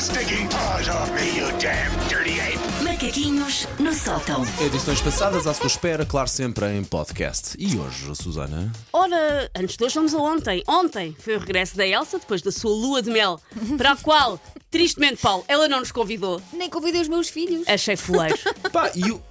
[0.00, 2.58] stinking paws off me, you damn dirty ape!
[2.82, 4.42] Macaquinhos no sótão.
[4.64, 7.54] Edições passadas à sua espera, claro, sempre em podcast.
[7.58, 8.72] E hoje, Susana?
[8.94, 10.62] Ora, antes de hoje vamos a ontem.
[10.66, 13.38] Ontem foi o regresso da Elsa, depois da sua lua de mel,
[13.76, 14.40] para a qual,
[14.70, 16.40] tristemente, Paulo, ela não nos convidou.
[16.50, 17.68] Nem convidei os meus filhos.
[17.68, 18.38] Achei fuleiro.
[18.72, 19.22] Pá, e o,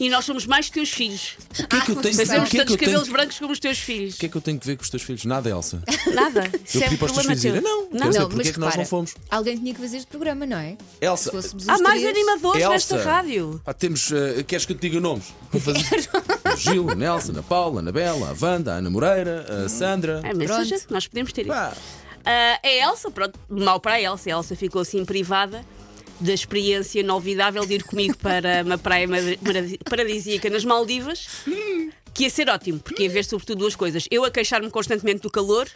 [0.00, 1.36] E nós somos mais que os filhos.
[1.58, 3.38] o que é que eu tenho, Fazemos que é que tantos eu tenho, cabelos brancos
[3.38, 4.14] como os teus filhos.
[4.14, 5.24] o que é que eu tenho que ver com os teus filhos?
[5.24, 5.82] Nada, Elsa.
[6.14, 6.50] Nada.
[6.52, 7.62] Eu Isso é pedi para os teus problema filhos.
[7.62, 8.12] Não, não.
[8.12, 9.14] saber porque é que nós não fomos.
[9.30, 10.76] alguém tinha que fazer este programa, não é?
[11.00, 13.10] Elsa, Se fôssemos Há mais três- animadores nesta Elsa.
[13.10, 13.60] rádio.
[13.64, 14.10] Pá, temos.
[14.12, 15.24] eh, queres que eu te diga nomes?
[15.50, 16.08] Para fazer.
[16.52, 20.20] O Gil, a Nelson, a Paula, a Anabela, a Wanda, a Ana Moreira, a Sandra.
[20.24, 20.64] É, mas Pronto.
[20.68, 21.50] seja, nós podemos ter isso.
[21.50, 21.72] Pá,
[22.24, 24.28] Ah, a Elsa, pronto, mal para a Elsa.
[24.30, 25.64] A Elsa ficou assim privada
[26.22, 29.08] da experiência inolvidável de ir comigo para uma praia
[29.84, 31.26] paradisíaca nas Maldivas,
[32.14, 34.06] que ia ser ótimo, porque ia ver sobretudo duas coisas.
[34.10, 35.68] Eu a queixar-me constantemente do calor.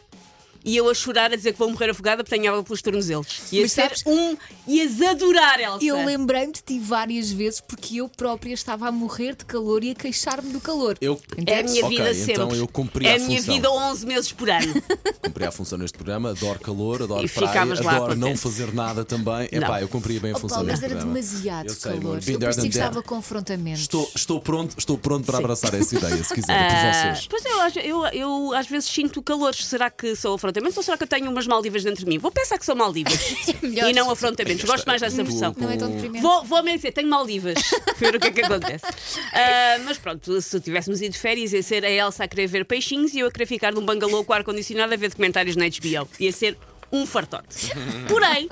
[0.66, 3.28] E eu a chorar, a dizer que vou morrer afogada porque tenho água pelos tornozelos.
[3.52, 4.36] Ia Mas ser sabes- um.
[4.66, 5.84] Ias adorar, Elsa.
[5.84, 9.92] Eu lembrei-me de ti várias vezes porque eu própria estava a morrer de calor e
[9.92, 10.98] a queixar-me do calor.
[11.00, 12.58] eu É a minha vida então sempre.
[12.58, 13.54] eu cumpri é a a minha função.
[13.54, 14.74] vida 11 meses por ano.
[15.22, 18.38] cumpri a função neste programa, adoro calor, adoro E praia, adoro não contente.
[18.40, 19.48] fazer nada também.
[19.52, 19.78] Epá, Não.
[19.78, 21.14] eu cumpri bem a Oh, função mas neste era programa.
[21.20, 22.18] demasiado Eu sei, calor.
[22.26, 23.82] Eu parecia que estava com confrontamentos.
[23.82, 27.28] Estou, estou pronto, estou pronto para abraçar essa ideia, se quiserem, por Ah, vocês.
[27.28, 27.44] pois
[27.76, 29.54] eu, eu, eu às vezes sinto calor.
[29.54, 32.18] Será que são afrontamentos ou será que eu tenho umas Maldivas dentro de mim?
[32.18, 33.14] Vou pensar que são Maldivas
[33.62, 33.90] melhor.
[33.90, 34.64] e não afrontamentos.
[34.64, 35.54] Gosto mais dessa versão.
[35.56, 36.22] Não é tão deprimente.
[36.22, 37.56] Vou, vou mesmo dizer, tenho Maldivas.
[37.98, 38.84] Ver o que é que acontece.
[39.32, 42.64] Ah, mas pronto, se tivéssemos ido de férias, ia ser a Elsa a querer ver
[42.64, 46.08] peixinhos e eu a querer ficar num bangalô com ar-condicionado a ver documentários na HBO.
[46.18, 46.56] Ia ser
[46.90, 47.70] um fartote.
[48.08, 48.48] Porém,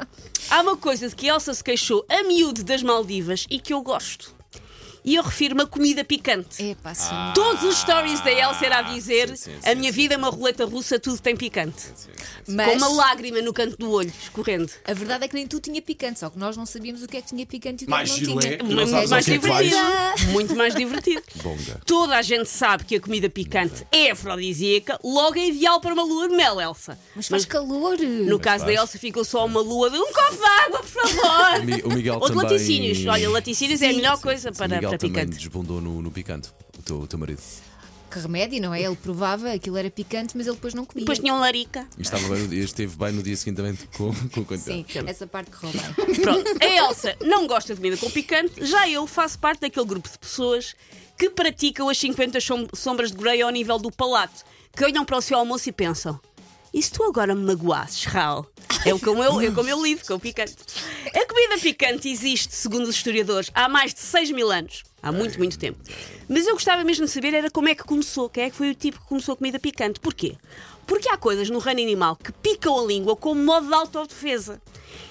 [0.50, 3.82] há uma coisa de que Elsa se queixou a miúdo das Maldivas e que eu
[3.82, 4.34] gosto.
[5.04, 6.62] E eu refiro-me a comida picante.
[6.70, 7.14] É pá, sim.
[7.34, 10.30] Todos os stories da Elsa era a dizer sim, sim, a minha vida é uma
[10.30, 11.84] roleta russa, tudo tem picante.
[12.48, 14.70] Mas Com uma lágrima no canto do olho, escorrendo.
[14.86, 17.16] a verdade é que nem tu tinha picante, só que nós não sabíamos o que
[17.18, 18.58] é que tinha picante e o que Mais é que não giro tinha.
[18.58, 19.68] Não Muito mais é que vais.
[19.70, 20.30] divertido.
[20.32, 21.22] Muito mais divertido.
[21.42, 21.80] Bonga.
[21.86, 26.02] Toda a gente sabe que a comida picante é afrodisíaca, logo é ideal para uma
[26.02, 26.98] lua de mel, Elsa.
[27.14, 27.98] Mas faz calor.
[27.98, 28.80] No caso da faz.
[28.80, 31.84] Elsa ficou só uma lua de um copo de água, por favor.
[31.84, 32.42] O Miguel Ou de também...
[32.50, 33.06] laticínios.
[33.06, 33.96] Olha, laticínios é a Sim.
[33.96, 35.36] melhor coisa para, Também picante.
[35.38, 37.40] desbundou no, no picante, o teu, o teu marido.
[38.10, 38.80] Que remédio, não é?
[38.82, 41.02] Ele provava, aquilo era picante, mas ele depois não comia.
[41.04, 41.84] Depois tinha um larica.
[41.98, 44.84] E estava bem no dia, esteve bem no dia seguinte também com, com o Sim,
[44.84, 44.98] contente.
[45.10, 46.14] essa parte correu bem.
[46.20, 50.08] Pronto, a Elsa não gosta de comida com picante, já eu faço parte daquele grupo
[50.08, 50.76] de pessoas
[51.18, 54.44] que praticam as 50 som- sombras de Grey ao nível do palato,
[54.76, 56.20] que olham para o seu almoço e pensam:
[56.74, 58.44] e se tu agora me magoasses, Raul?
[58.84, 60.56] É como eu, é como eu lido com o picante.
[61.06, 64.82] A comida picante existe, segundo os historiadores, há mais de 6 mil anos.
[65.00, 65.78] Há muito, muito tempo.
[66.28, 68.70] Mas eu gostava mesmo de saber era como é que começou, quem é que foi
[68.70, 70.00] o tipo que começou a comida picante.
[70.00, 70.34] Porquê?
[70.84, 74.60] Porque há coisas no reino animal que picam a língua como modo de autodefesa.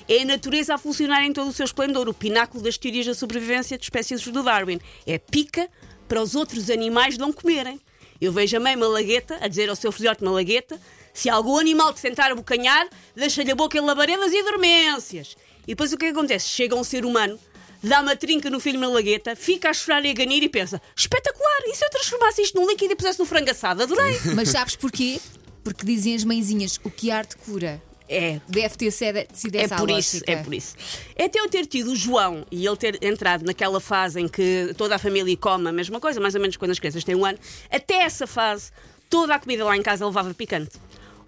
[0.09, 3.13] É a natureza a funcionar em todo o seu esplendor, o pináculo das teorias da
[3.13, 4.81] sobrevivência de espécies do Darwin.
[5.07, 5.69] É pica
[6.09, 7.79] para os outros animais não comerem.
[8.19, 10.79] Eu vejo a mãe malagueta a dizer ao seu filhote malagueta:
[11.13, 15.35] se algum animal te tentar abocanhar, deixa-lhe a boca em labaredas e dormências.
[15.63, 16.49] E depois o que é que acontece?
[16.49, 17.39] Chega um ser humano,
[17.81, 21.61] dá uma trinca no filho malagueta, fica a chorar e a ganir e pensa: espetacular!
[21.67, 23.83] E se eu transformasse isto num líquido e pusesse no frango assado?
[23.83, 24.19] Adorei!
[24.35, 25.19] Mas sabes porquê?
[25.63, 27.81] Porque dizem as mãezinhas, o que arte cura.
[28.09, 30.75] É, Deve ter sido, É a por isso, é por isso.
[31.15, 34.73] É até eu ter tido o João e ele ter entrado naquela fase em que
[34.77, 37.25] toda a família come a mesma coisa, mais ou menos quando as crianças têm um
[37.25, 37.39] ano,
[37.71, 38.71] até essa fase,
[39.09, 40.71] toda a comida lá em casa levava picante.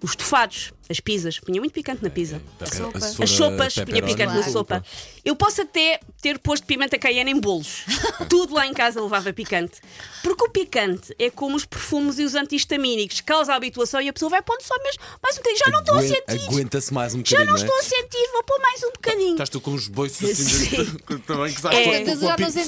[0.02, 2.42] Os estofados, as pizzas, punha muito picante na pizza.
[2.72, 3.00] sopa.
[3.00, 4.84] Se for As a sopas, punha picante na sopa.
[5.24, 7.84] Eu posso até ter posto pimenta caiena em bolos.
[8.30, 9.82] Tudo lá em casa levava picante.
[10.22, 13.22] Porque o picante é como os perfumes e os antihistamínicos.
[13.22, 15.60] Causa habituação e a pessoa vai pondo só mesmo mais um bocadinho.
[15.66, 16.48] Já não estou a sentir.
[16.48, 17.60] Aguenta-se mais um Já bocadinho, não é?
[17.66, 18.30] estou a sentir.
[18.34, 19.32] Vou pôr mais um bocadinho.
[19.32, 22.02] Estás tu com os boiços assim também que sabes É.
[22.02, 22.06] a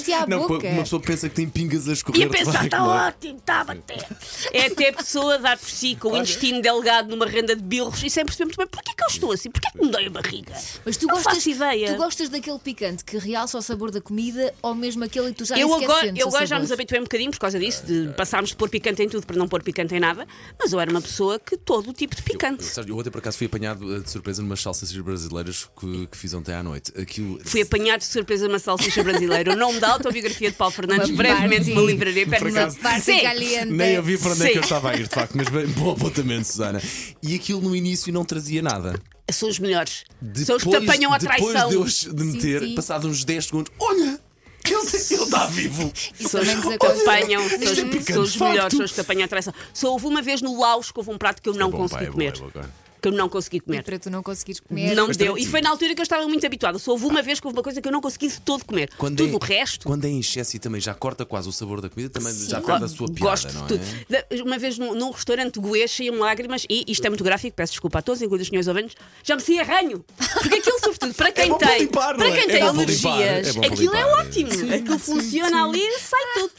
[0.08, 0.68] já não a Não, boca.
[0.68, 2.22] uma pessoa pensa que tem pingas a escorrer.
[2.22, 3.08] E a pensar, está não é?
[3.08, 4.06] ótimo, está a bater.
[4.52, 8.02] É até a pessoa dar por si com o intestino delgado numa renda de bilros
[8.08, 10.10] e sem perceber muito bem porquê que eu estou assim, porquê que me dói a
[10.10, 10.54] barriga.
[10.84, 11.92] Mas tu não gostas, faço ideia.
[11.92, 15.44] tu gostas daquele picante que realça o sabor da comida ou mesmo aquele que tu
[15.44, 18.50] já eu agora, eu agora já nos habituei um bocadinho por causa disso, de passarmos
[18.50, 20.26] de pôr picante em tudo para não pôr picante em nada,
[20.58, 22.64] mas eu era uma pessoa que todo o tipo de picante.
[22.64, 26.16] Sabes, Eu ontem por acaso fui apanhado eh, de surpresa numas salsas brasileiras que, que
[26.16, 26.92] fiz ontem à noite.
[26.98, 27.38] Aquilo.
[27.44, 29.52] Fui apanhado de surpresa uma salsicha brasileira.
[29.52, 33.64] O nome da autobiografia de Paulo Fernandes, Uma brevemente numa livraria perto de.
[33.66, 35.66] Nem eu vi para onde é que eu estava a ir, de facto, mas bem,
[35.68, 36.80] bom apontamento, Susana.
[37.22, 39.00] E aquilo no início não trazia nada.
[39.30, 40.04] São os melhores.
[40.44, 41.68] São os que te apanham a depois traição.
[41.68, 42.74] de eu de meter, sim.
[42.74, 44.20] passado uns 10 segundos, olha!
[44.64, 45.92] Ele está vivo!
[46.18, 47.26] Isso São os também
[48.04, 49.54] que nos Isto são os, é melhores, são os que apanham a traição.
[49.72, 51.78] Só houve uma vez no Laos que houve um prato que eu não É bom,
[51.78, 52.34] consegui pá, é bom, comer.
[52.36, 52.70] é bom agora.
[53.00, 53.82] Que eu não consegui comer.
[53.82, 54.94] Para tu não conseguires comer.
[54.94, 55.36] Não deu.
[55.38, 56.78] E foi na altura que eu estava muito habituada.
[56.78, 58.90] Só houve uma vez que houve uma coisa que eu não consegui de todo comer.
[58.98, 59.86] Quando Tudo é, o resto.
[59.86, 62.60] Quando é em excesso e também já corta quase o sabor da comida, também já
[62.60, 63.78] perde a sua piada, Gosto não de é?
[63.78, 64.04] tudo.
[64.08, 67.72] Da- Uma vez num, num restaurante goês saíam lágrimas e isto é muito gráfico, peço
[67.72, 70.04] desculpa a todos, incluindo os senhores ouvintes, já me saía ranho.
[70.40, 72.32] Porque aquilo, sobretudo, para quem bom para tem, limpar, não para é?
[72.32, 74.06] quem É tem alergias, é aquilo é limpar, é.
[74.14, 74.74] ótimo.
[74.74, 76.52] aquilo funciona ali e sai tudo.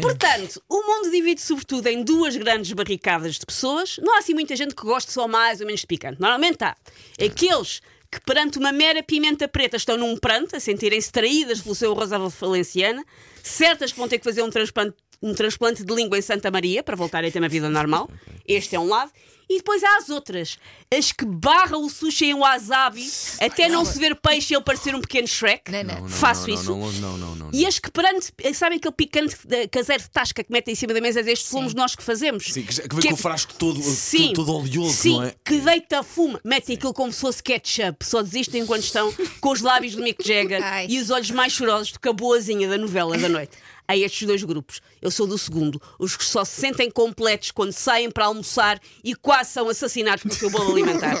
[0.00, 3.96] Portanto, o mundo divide sobretudo em duas grandes barricadas de pessoas.
[4.02, 6.20] Não há assim muita gente que goste só mais ou menos de picante.
[6.20, 6.76] Normalmente há
[7.24, 7.80] aqueles
[8.10, 12.28] que perante uma mera pimenta preta estão num pranto, a sentirem-se traídas pelo seu rosável
[12.28, 13.02] valenciana,
[13.42, 16.82] certas que vão ter que fazer um transplante, um transplante de língua em Santa Maria
[16.82, 18.10] para voltarem a ter uma vida normal.
[18.46, 19.10] Este é um lado.
[19.52, 20.58] E depois há as outras,
[20.96, 23.06] as que barram o sushi em wasabi
[23.40, 25.70] até não se ver peixe e ele parecer um pequeno Shrek.
[25.70, 25.94] Não, não.
[25.94, 26.70] Não, não, Faço não, isso.
[26.70, 27.50] Não, não, não, não, não.
[27.52, 30.94] E as que perante, sabem aquele picante de- caseiro de tasca que metem em cima
[30.94, 32.44] da mesa deste fomos nós que fazemos?
[32.44, 35.24] Sim, que, já- que vem com o frasco todo, Sim, todo, todo oleoso, sim, não
[35.24, 35.34] é?
[35.44, 39.60] que deita fumo, metem aquilo como se fosse ketchup, só desistem enquanto estão com os
[39.60, 40.86] lábios do Mick Jagger Ai.
[40.88, 43.52] e os olhos mais chorosos do que a boazinha da novela da noite.
[43.88, 44.80] Há estes dois grupos.
[45.02, 49.12] Eu sou do segundo, os que só se sentem completos quando saem para almoçar e
[49.14, 51.14] quase são assassinados pelo seu bolo alimentar.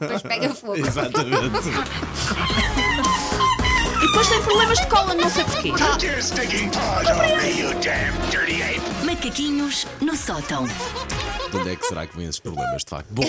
[0.00, 0.76] Depois pega fogo.
[0.76, 1.46] Exatamente.
[4.02, 5.72] E depois têm problemas de cola, não sei porquê.
[5.72, 8.80] Take your stinking paws off me, you damn dirty ape!
[9.04, 10.66] Macaquinhos no sótão.
[11.50, 13.08] De onde é que será que vêm esses problemas, de facto?
[13.10, 13.24] Bom,